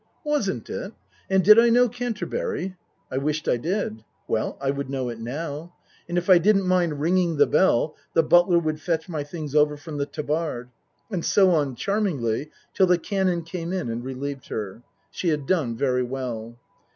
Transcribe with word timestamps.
Wasn't 0.23 0.67
it? 0.67 0.93
And 1.29 1.43
did 1.43 1.59
I 1.59 1.69
know 1.69 1.87
Canterbury? 1.87 2.75
I 3.11 3.19
wished 3.19 3.47
I 3.47 3.57
did. 3.57 4.03
Well 4.27 4.57
I 4.59 4.71
would 4.71 4.89
know 4.89 5.09
it 5.09 5.19
now. 5.19 5.75
And 6.09 6.17
if 6.17 6.27
I 6.27 6.39
didn't 6.39 6.65
mind 6.65 6.99
ringing 6.99 7.37
the 7.37 7.45
bell 7.45 7.95
the 8.15 8.23
butler 8.23 8.57
would 8.57 8.81
fetch 8.81 9.07
my 9.07 9.23
things 9.23 9.53
over 9.53 9.77
from 9.77 9.99
the" 9.99 10.07
Tabard." 10.17 10.71
And 11.11 11.23
so 11.23 11.51
on, 11.51 11.75
charmingly, 11.75 12.49
till 12.73 12.87
the 12.87 12.97
Canon 12.97 13.43
came 13.43 13.71
in 13.71 13.91
and 13.91 14.03
relieved 14.03 14.47
her. 14.47 14.81
She 15.11 15.29
had 15.29 15.45
done 15.45 15.77
very 15.77 16.01
well. 16.01 16.57